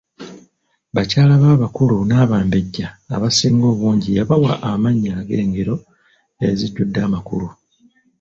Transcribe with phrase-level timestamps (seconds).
[0.95, 5.75] Bakyala be abakulu n'abambejja abasinga obungi yabawa amannya ag'engero
[6.47, 7.47] ezijjudde amakulu.